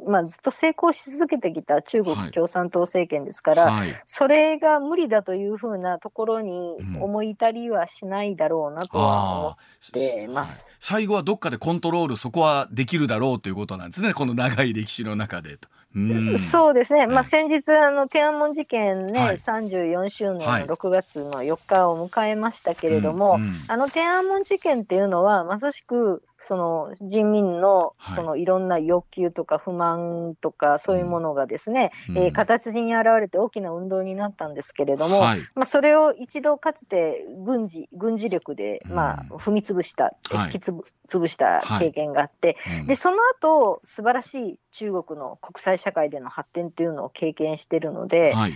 [0.06, 9.56] まあ、ずっと成功し続けてきた中国共産党政権ですから、はい、それが無理だというふうなところに思い至りはしないだろうなとは思っ
[9.92, 14.12] てます、うん、最後はどっかでコントロールそこはできるだろうということなんですね。
[14.12, 15.68] この長い歴史の中でと。
[16.36, 48.52] そうですね、まあ、先日あの天安門事件ね、はい、34周年の6月の4日を迎えましたけれども、はいうんうん、あの天安門事件っていうのはまさしくその人民のそのいろんな欲求とか不満とかそういうものがですね、うん、えー、形に現れて大きな運動になったんですけれども、はい、まあ、それを一度かつて軍事軍事力でまあ踏み潰した、うん、引きつぶ潰した経験があって、はい、でその後素晴らしい中国の国際社会での発展というのを経験しているので、はい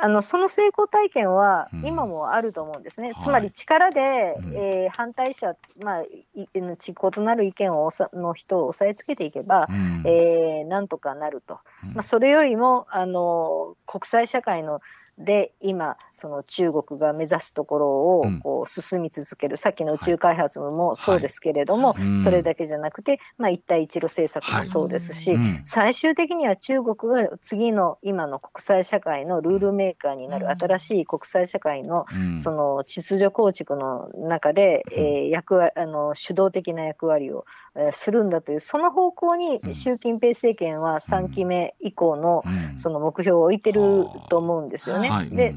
[0.00, 4.10] あのその成功体験は今もあると思うんですね、うん、つまり力で、はい、
[4.54, 6.02] えー、反対者、まあ、
[6.34, 11.60] 異なる意見をの人を押さえつけていけば、うん、えー、なんとかなると、
[11.94, 14.80] まあ、それよりもあの国際社会の
[15.18, 22.08] で今その中国が目指すところをこう進み続ける、うん、さっきの宇宙開発もそうですけれども、はい。
[22.08, 37.44] はい、それだけじゃなくて、まあ、一帯一路政策もそうですし、はい最終的には中国が次の今の国際社会のルールメーカーになる、新しい国際社会のその秩序構築の中で、えー、役割あの主導的な役割を、
[37.76, 42.44] えー、するんだというその方向に習近平政権は3期目以降の
[42.76, 43.80] その目標を置いてる
[44.28, 45.03] と思うんですよね。
[45.04, 45.10] ね。
[45.10, 45.54] はい、で、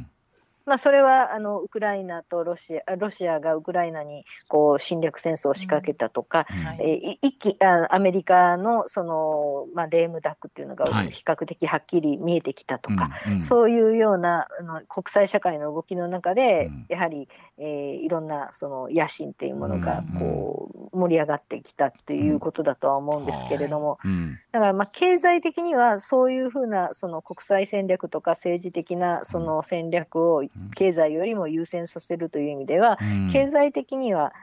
[0.68, 6.86] まあ、それはあのウクライナとロシアロシアがウクライナにこう侵略戦争を仕掛けたとか、うん。
[6.86, 30.44] えー、一気あアメリカのその、まあ、レームダックっていうのが比較的はっきり見えてきたとか、はい、そういうようなあの国際社会の動きの中で、うん、やはり、えー、いろんなその野心っていうものがこう、盛り上がってきたっていうことだとは思うんですけれども、うん、だからまあ経済的にはそういうふうなその国際戦略とか政治的なその戦略を
[30.76, 34.34] 経済よりも優先させるという意味では、うん、経済的には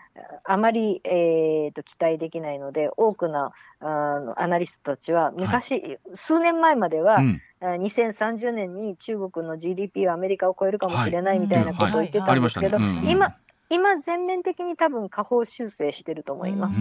[0.45, 13.35] あまり、えーと、期待できないので多くのあのアナリストたちは昔、はい、数年前までは、うん、2030年に中国の GDP はアメリカを超えるかもしれないみたいなことを言ってたんですけど、今
[13.71, 16.81] 今全面的に多分下方修正してると思います。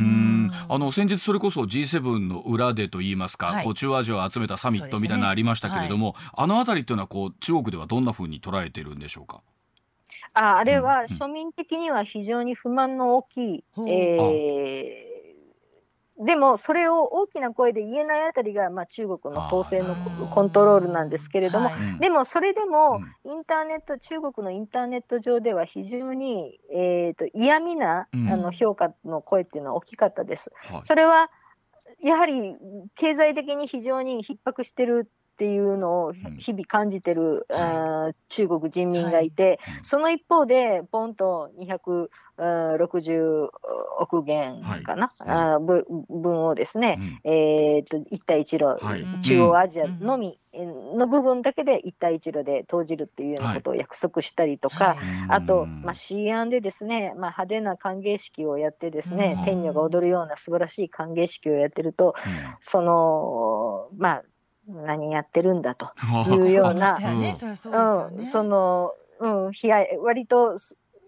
[0.69, 9.41] あの先日それこそ G7 の裏でと言いますか、はい、こう中央アジアを集めたサミットみたいなのありましたけれども、ねはい、あの辺りというのはこう中国ではどんなふうに捉えてるんでしょうか？
[10.34, 13.84] ああれは庶民的には非常に不満の大きい、う。
[13.84, 15.12] ん、えー
[16.19, 19.95] でもそれを大きな声で言えないあたりが、まあ、中国の統制の
[20.30, 30.52] コントロールなんですけれども、はい、でもそれでもインターネット中国のインターネット上では非常に、えーと、嫌味な、あの評価の声っていうのは大きかったです。
[30.84, 31.32] それは
[32.02, 32.56] やはり
[32.95, 43.50] 経済的に非常に逼迫してるっていうのを日々感じてる、うん、中国人民がいて、はい、その一方でポンと260
[44.00, 62.13] 億元かな、はい、分をですね、うん、えーと、一帯一路、はい、中央アジアのみの部分だけで一帯一路で投じるっていうようなことを約束したりとか、あと、まあ、西安でですね、まあ、派手な歓迎式をやってですね、天女が踊るような素晴らしい歓迎式をやってると、
[62.62, 64.24] そのまあ
[64.67, 65.91] 何やってるんだと
[66.30, 69.52] いうような、うん、その、うん、
[70.02, 70.58] 割と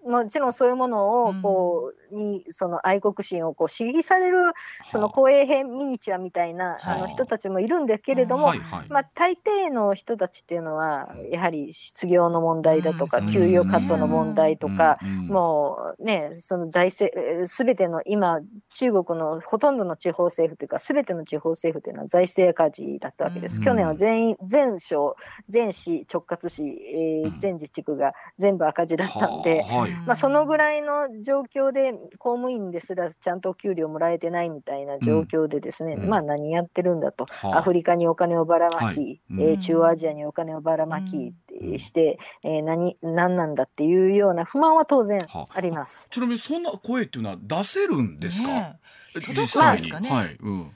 [0.06, 4.38] もちろんそういうものをこう、うん、にその愛国心をこう刺激される
[4.86, 8.54] その公営編ミニチュアみたいな、あの人たちもいるんですけれども、
[8.90, 18.40] まあ、大抵の人たちっていうのはやはり失業の問題だとか、給与カットの問題とか、もうねその財政すべての今
[18.76, 23.62] 中国のほとんどの地方政府というかすべての地方政府というのは財政赤字だったわけです。
[23.62, 25.16] 去年は全員全省
[25.48, 29.64] 全市直轄市、えー、全自治区が全部赤字だったんで。
[29.64, 39.22] はいまあ、そのぐらいの状況で公務員ですらちゃんとお給料もらえてないみたいな状況でですね、うん、まあ何やってるんだと、アフリカにお金をばらまき、はい。
[39.32, 41.34] うん、えー、中央アジアにお金をばらまき
[41.78, 45.62] して、うん、えー、何何なんだっていうような不満は当然あ。
[45.62, 46.08] ります。
[46.10, 48.80] ちなみにそんな声っていうのは出せるんですか、ね、
[49.16, 50.38] 実際に、まあ、はい。
[50.40, 50.72] うん、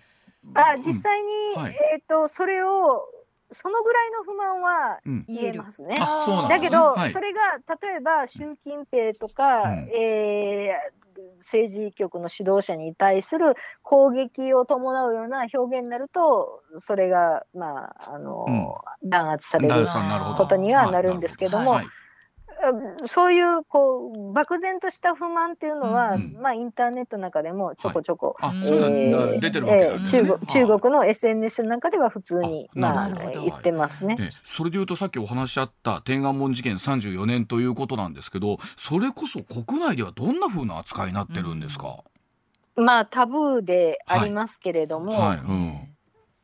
[0.53, 3.03] あ実際に、はい、えっ、ー、とそれを
[3.51, 5.97] そのぐらいの不満は言えますね。
[6.27, 7.39] うん、だけど、はい、それが
[7.81, 19.85] 例えば習近平とか、うん、えー、政治局の指導者に対する攻撃を伴うような表現になるとそれがまああの、うん、弾圧される
[20.37, 21.71] ことにはなるんですけども。
[21.71, 21.87] はい
[23.05, 42.03] そういうこう漠然とした不満っていうのは、うん、まあインターネットの中でもちょこちょこ、はい、えー、出てるわけなんですね、中国中国の SNS の中では普通にまあ言ってますね、それでいうとさっきお話しあった天安門事件34年ということなんですけどそれこそ国内ではどんなふうな扱いになってるんですか、
[42.75, 45.37] うん、まあタブーでありますけれども、はいはい。
[45.37, 45.88] うん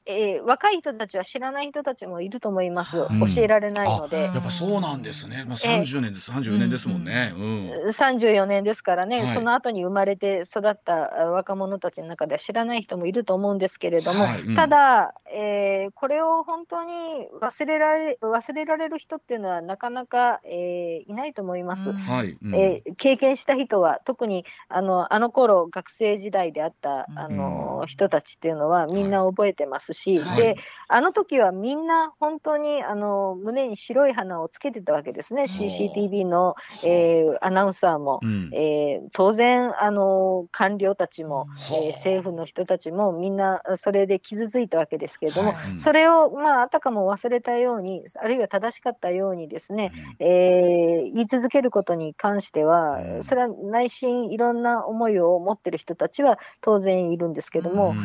[0.05, 4.23] えー、若い人たちは知らない人たちもいると思います、うん、教えられないので。
[4.23, 7.69] やっぱそうなんですね、まあ、30年です、えー、34年ですもんね、うん。
[7.69, 14.41] うん、34年ですからね、はい、その後に生まれて育った若者たちの中では知らない人もいると思うんですけれども、はい。
[14.41, 16.93] うん、ただ、えー、これを本当に
[17.41, 22.37] 忘れられ忘れられる人っていうのはなかなか、えー、いないと思います、はい。
[22.53, 30.55] えー、経験した人は特にあのあの頃学生時代であったあの、人たちっていうのはみんな覚えてますし、はい、で
[30.87, 35.43] あの時はみんな本当にあの胸に白い花をつけてたわけですね。
[35.43, 57.99] CCTV の、えー、アナウンサーも、うん、えー、当然あの官僚たちも、えー、政府の人たちもみんなそれで傷ついたわけですけれども、はい、それをまああたかも忘れたようにあるいは正しかったようにですね、うん、えー、言い続けることに関しては、うん、それは内心いろんな思いを持ってる人たちは当然いるんですけども、うん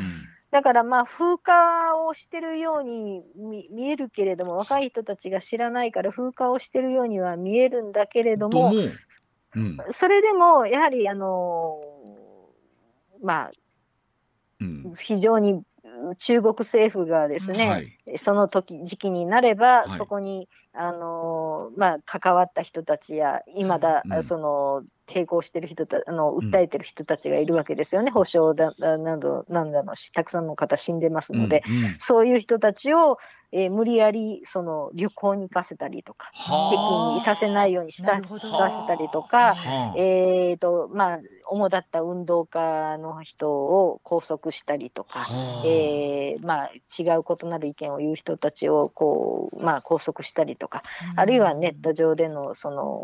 [0.50, 3.22] だからまあ風化をしてるように
[3.70, 8.72] 見えるけれども若い人たちが知らないから風化をしてるようには見えるんだけれども、
[9.54, 11.78] うん、それでもやはりあの
[13.22, 13.50] まあ、
[14.60, 15.62] うん、非常に
[16.18, 33.18] 中国政府がですね、はい、その時時期になれば、はい、そこにあのまあ関わった人たちや今だ、うん、その抵抗してる人たあの訴えてる人たちがいるわけですよね、うん、保証だなどなんだのたくさんの方死んでますので、うんうん、そういう人たちを、
[33.50, 38.38] えー、無理やりその旅行に行かせたりとか北京にいさせないようにしたさ
[38.70, 39.54] せたりとか、
[39.96, 41.18] えーとまあ、
[41.50, 45.26] 主だった運動家の人を拘束したりとか、
[45.64, 50.82] えーまあ、違う異なる意見を言う人たちをこう、まあ、拘束したりとか、
[51.16, 53.02] あるいはネット上でのその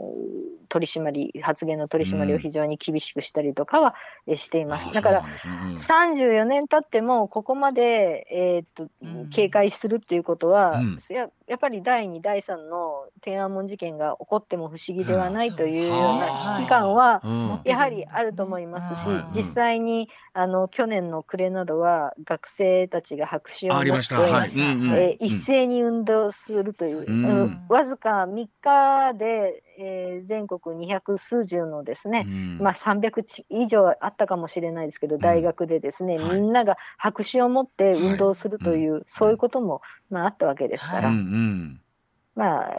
[0.69, 3.95] 取り締まり発言の取り締まりを非常に厳しくしたりとかは
[4.37, 4.93] しています。
[4.93, 8.89] だから、34年経ってもここまで、えー、っと
[9.31, 10.81] 警戒するっていうことは、
[11.11, 17.23] ややっぱり第2第3の天安門事件が起こっても不思議ではないというような危機感は
[17.65, 24.15] やはりあると思いますし、実際にあの去年の暮れなどは学生たちが白紙を持って、
[24.95, 41.09] え一斉に運動するという、うん、わずか3日でえー、全国二百数十のですね、うん、まあ300以上あったかもしれないですけど、大学でですね、みんなが白紙を持って運動するという、はい、そういうことも、まあ、あったわけですから。
[41.09, 41.81] はいうん
[42.37, 42.71] まあ、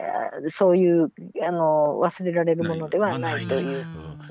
[0.50, 1.12] そういう
[1.44, 3.86] あの忘れられるものではないという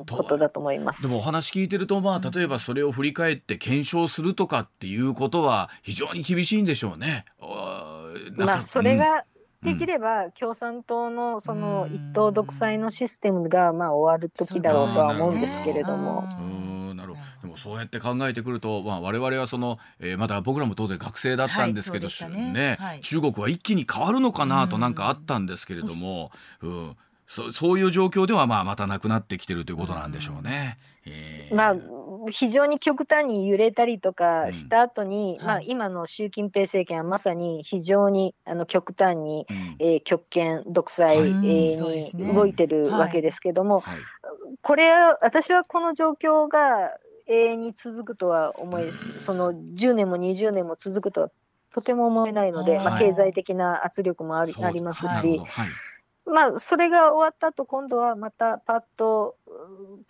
[0.09, 1.03] ことだと思います。
[1.03, 7.24] でもお話聞いてると、まあ、例えばそれを振り返って検証するとかっていうことは非常に厳しいんでしょうね。
[8.37, 9.24] まあ、それが、
[9.62, 16.24] できれば共産党のその一党独裁のシステムがまあ終わる時だろうとは思うんですけれども。
[17.47, 26.97] でもそうやって考えてくると、まあ、我々はその、えー、まだ僕らも当然学生だったんですけど、はい、ね、ねはい、中国は一気に変わるのかなとなんかあったんですけれども、うん、
[27.28, 30.78] そそういう状況ではまあまたなくなってきてるということなんでしょうね。
[31.07, 31.76] えー、まあ
[32.30, 43.94] 非常に極端に揺れたりとかした後に、うん、まあ、今の習近平政権はまさに非常にあの極端に、うん、えー、極権独裁、はい、えー、に動いてるわけですけども、はい。
[43.94, 44.03] はい、
[44.62, 44.90] これ
[45.20, 46.90] 私はこの状況が
[47.27, 51.31] 永遠に続くとは思いその10年も20年も続くとは
[51.72, 55.41] とても思えないので、まあ、経済的な圧力もあり,、ありますし。
[56.24, 59.37] まあ、それが終わった後今度はまたパッと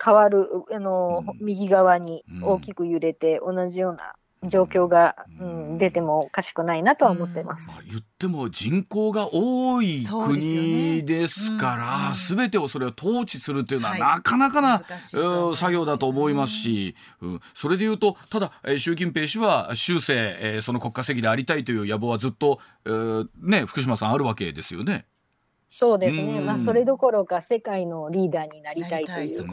[0.03, 7.77] 変わるあの、うん、右側に大きく揺れて同じような状況が、うん、出てもおかしくないなとは思ってます。
[7.77, 11.75] まあ、言っても人口が多い国ですか
[12.09, 14.83] らすべ、ね、てをそれを統治するというのはなかなかな、は
[15.53, 25.05] い、作業だと思いますし、うん、それでいうとただ、えー、習近平氏は終生、えー、その国家席でありたいという野望はずっと、えー、ね福島さんあるわけですよね。
[25.69, 29.45] そうですね、まあ、それどころか世界のリーダーになりたいという。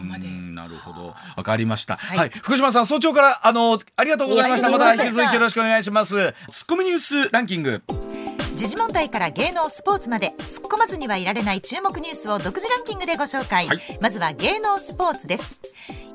[0.55, 2.19] なるほど、わかりました、はい。
[2.19, 4.71] はい、福島さん、早朝からあのありがとうございました。
[4.71, 6.35] また引き続きよろしくお願いします。
[6.53, 7.83] ツッコミニュースランキング。
[8.57, 15.61] 時事問題から芸能スポーツまで突っ込まずにはいられない注目ニュースを独自ランキングでご紹介、はい、まずは芸能スポーツです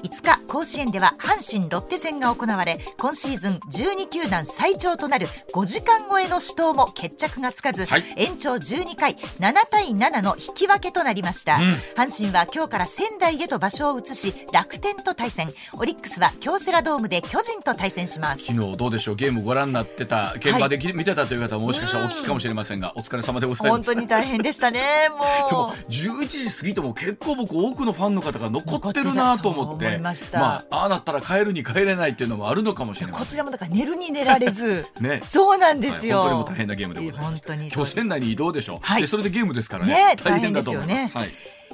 [0.03, 11.61] 5日甲子園では阪神ロッテ戦が行われ今シーズン12球団最長となる5時間超えの死闘も決着がつかず、はい、延長12回7対7の引き分けとなりました、うん、
[11.95, 15.51] 阪神は今日から仙台へと場所を移し楽天と対戦。
[15.73, 18.45] オリックスは京セラドームで巨人と対戦します。
[18.45, 19.15] 昨日どうでしょう？
[19.15, 25.19] ゲームご覧になってた現場で、はい、見てたという方ももしかしたらお聞きかもしれませんがお疲れ様でございます本当に大変でしたねもう。
[25.49, 34.85] でも11時過ぎても結構僕多くのファンの方が残ってるなと思ってまあああなったら帰るに帰れないっていうのもあるのかもしれないこちらもだから寝るに寝られず。
[34.99, 35.21] ね。
[35.27, 39.93] そうなんですよ、はい、本当にも大変なゲームでございます本当に今日仙台に移動でしょ、はい、でそれでゲームですからね。
[39.93, 41.29] ね大変ですよね、はい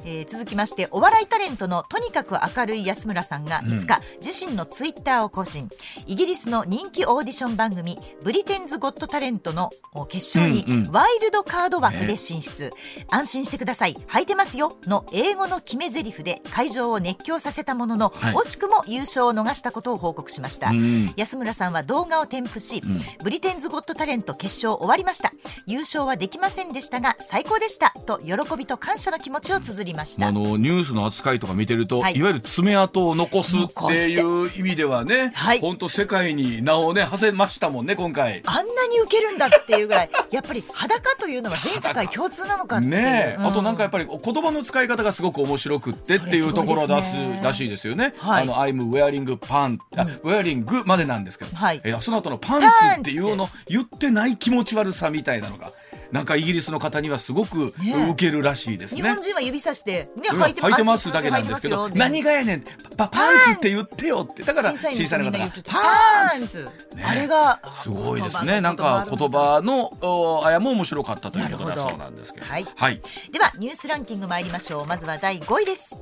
[0.06, 5.70] えー、続きましてお笑いタレントのとにかく明るい安村さんが5日、うん、自身のツイッターを更新。
[6.06, 9.72] イギリスの人気オーディション番組「ブリテンズ・ゴット・タレント」の
[10.08, 12.76] 決勝にワイルドカード枠で進出、うんうん
[13.10, 13.96] 安心してください。
[14.08, 14.78] 履いてますよ。
[14.86, 25.32] の英語の決め台詞で会場を熱狂させたものの、はい、惜しくも優勝を逃したことを報告しました、うん、安村さんは動画を添付し、うん、ブリテンズ・ゴット・タレント決勝終わりました。
[25.66, 27.94] 優勝はできませんでしたが最高でした。
[28.06, 30.28] と喜びと感謝の気持ちを綴りました。
[30.28, 35.32] あのニュースの扱いとか見てると、はい、いわゆる爪痕を残すっていう意味ではね、
[35.62, 38.42] 本当世界に名をね馳せましたもんね今回。
[38.46, 52.68] あんなに受けるんだっていうぐらいやっぱり裸というのは全世界共通なのかってね、うん、あとなんかやっぱり言葉の使い方がすごく面白くってっていうところを出すらしいですよね、はい、あの I'm wearing pant、うん、wearing までなんですけど、はい、えその後のパンツ
[53.00, 55.72] っていうの言ってない気持ち悪さみたいなのが
[56.16, 59.02] なんかイギリスの方にはすごく受けるらしいですね。
[59.02, 64.44] 日本人は指さして、ね、履いてますだけなんですけど、何がやねん、パパンツって言ってよって。
[64.44, 66.70] だから審査員の方が、パンツ、
[67.04, 68.62] あれが、すごいですね。
[68.62, 72.48] なんか言葉のあやも面白かったということだそうなんですけど。
[72.48, 72.64] はい。
[72.64, 74.86] では、ニュースランキング参りましょう。
[74.86, 75.98] まずは第5位です。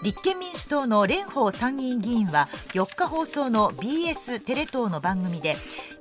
[0.00, 5.56] 立憲民主党の蓮舫参議院議員は4日放送の BS テレ東の番組で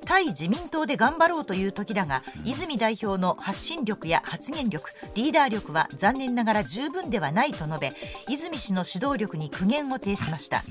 [0.08, 7.94] 対自民党で頑張ろうという時だが泉代表の発信力や発言力リーダー力は残念ながら十分ではないと述べ
[8.30, 10.64] 泉氏の指導力に苦言を呈しました。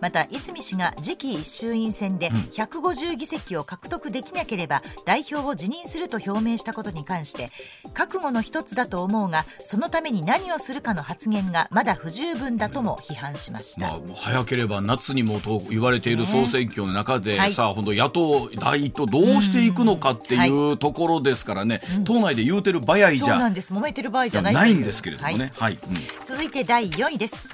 [0.00, 7.48] また泉氏が次期衆院選で150議席を獲得できなければ代表を辞任すると表明したことに関して
[7.92, 23.72] 覚悟の一つだと思うがそのために何をするかの発言がまだ不十分だとも批判しました、まあ、早ければ夏にもと言われている総選挙の中で、ね、さあ本当野党第一党どうしていくのかっていうところですからね、うん、党内で言うてる場合じゃそうなんです。
[23.72, 25.78] 揉めてる場合じゃないんですけれどもね、はい、はい。
[25.88, 27.48] うん、続いて第4位です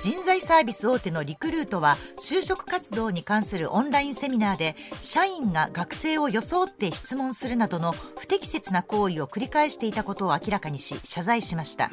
[0.00, 11.90] 人材サービス大手のリクルートは就職活動に関するオンラインセミナーで社員が学生を装って質問するなどの不適切な行為を繰り返していたことを明らかにし謝罪しました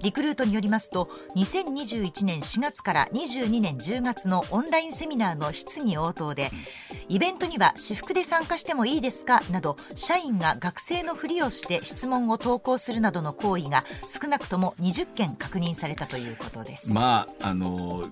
[0.00, 6.52] リクルートによりますと2021年4月から22年10月のオンラインセミナーの質疑応答で
[7.08, 9.40] イベントには私服で参加してもいいですか？
[9.50, 16.92] など社員が学生のふりをして質問を投稿するなどの行為が少なくとも20件確認されたということです。
[16.94, 18.04] まああの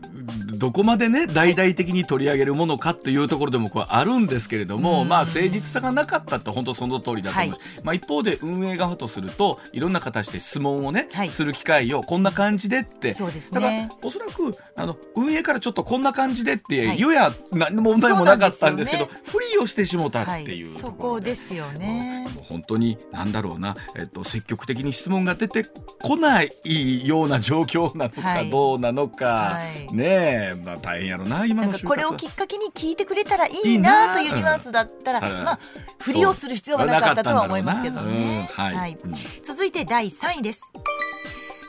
[0.55, 13.13] どこまでね大々的に取り上げるものかというところでもこうあるんですけれども、まあ、誠実さがなかったと本当その通りだと思うし、はい、まあ、一方で運営側とするといろんな形で質問をね、はい、する機会をこんな感じでって。
[13.13, 22.27] そうです、ね、だからおそらくあの運営からちょっとこんな感じでって言うや、何の問題もなかったんですけど、ね、ふりをしてしもたっていうところで、そこですよね。
[22.49, 25.67] 本当になんだろうな、えっと、積極的に質問が出て
[26.03, 29.18] こないような状況なのかどうなのか。
[29.25, 35.59] はい、ねえ、まあ、大変やろな今のこれをきっかけに聞いてくれたらいいなというニュアンスだったら、まあ
[35.99, 38.49] ふりをする必要はなかったとは思いますけどね。
[38.53, 38.99] はい、はい、
[39.45, 40.73] 続いて第3位です。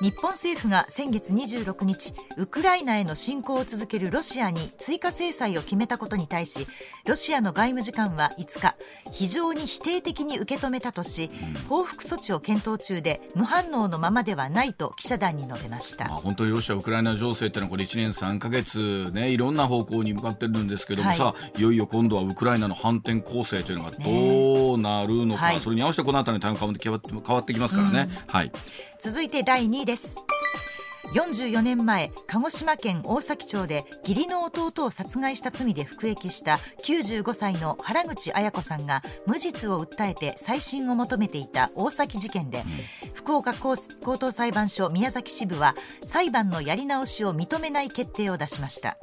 [0.02, 6.68] 日本政府が先月26日ウクライナへの侵攻を続けるロシアに追加制裁を決めたことに対し
[7.06, 8.76] ロシアの外務次官は5日
[9.12, 11.30] 非常に否定的に受け止めたとし
[11.68, 28.06] 報復措置を検討中で無反応のままではないと記者団に述べました、まあ、本当にロシア・ウクライナ情勢ってのはこれ1年3か月、ね、いろんな方向に向かってるんですけども、はい、さあいよいよ今度はウクライナの反転攻勢というのがどうなるのか、ねはい、それに合わせてこの辺りのタイム変わってきますからね。
[28.08, 28.52] うん、はい
[29.02, 30.18] 続いて第2位です。
[31.14, 42.64] 44年前鹿児島県大崎町で義理の弟を殺害した罪で服役した95歳の原口綾子さんが無実を訴えて再審を求めていた大崎事件で、
[43.14, 43.78] 福岡高
[44.18, 48.97] 等裁判所宮崎支部は裁判のやり直しを認めない決定を出しました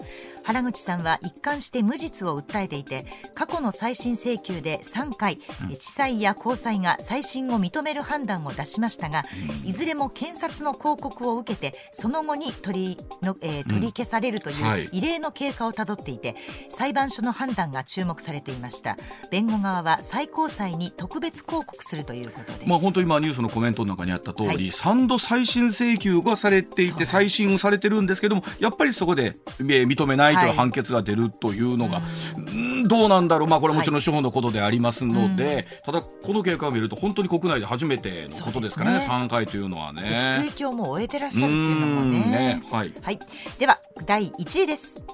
[0.47, 5.39] 原口さんは一貫して無実を訴えていて過去の再審請求で3回、
[5.79, 9.25] 地裁や高裁が再審を認める判断を出しましたが、
[9.65, 16.37] いずれも検察の抗告を受けてその後に取りの、えー、取り消されるという異例の経過をたどっていて、
[16.69, 18.97] 裁判所の判断が注目されていました。
[19.31, 30.51] 弁護側は最高裁に特別抗告するということです、まあ、本当に今ニュースのコメントの中にあった通り、はい、3度再審請求がされていて再審をされてるんですけどもやっぱりそこで、えー、認めないとい。
[30.51, 32.03] う判決が出るというのが、は
[32.83, 39.07] い、どうなんだろう、まあ、これもちろん司法のことでありますので、はい、ただ、この経過を見ると本当に国内で初めてのことですからねね。
[39.07, 40.37] 3回というのはね。
[40.39, 42.19] 影響も終えてらっしゃるっていうのもね。
[42.19, 42.63] ね。
[42.71, 43.19] はい、はい、
[43.59, 45.05] では第1位です。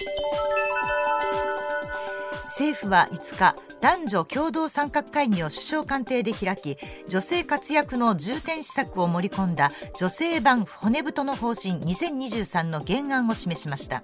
[2.45, 6.77] 政府は5日男女共同参画会議を首相官邸で開き
[7.09, 14.03] 女性活躍の重点施策を盛り込んだ女性版骨太の方針2023の原案を示しました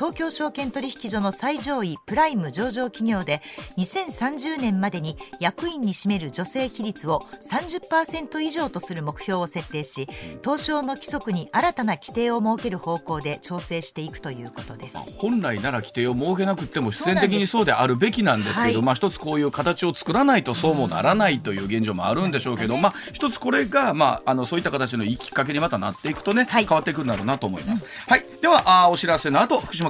[0.00, 3.42] 東京証券取引所の最上位プライム上場企業で
[3.76, 10.08] 2030年までに役員に占める女性比率を30%以上とする目標を設定し
[10.42, 15.18] 東証の規則に新たな規定を設ける方向で調整していくということです。
[15.18, 27.84] 本来なら規定を設けなくても必然的にそうであるべきなんですけど、はい、まあ一つこういう形を作らないとそうもならないという現状もあるんでしょうけど、うん、まあ一つこれがまああのそういった形のいいきっかけにまたなっていくとね、はい、変わっていくんだろうなと思います。
[27.84, 29.89] うん、はい、ではあお知らせの後福島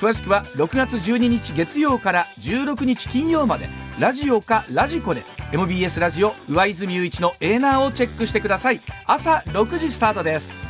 [0.00, 3.68] 詳しくは6月12日月曜から16日金曜まで。
[3.98, 5.22] ラジオかラジコで。
[5.50, 8.80] MBS ラジオ上泉雄一のエーナーをチェックしてください。
[9.06, 10.67] 朝6時スタートです。